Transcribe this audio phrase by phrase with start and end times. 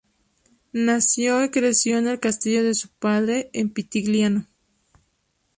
[0.73, 4.47] Nació y creció en el castillo de su padre en Pitigliano.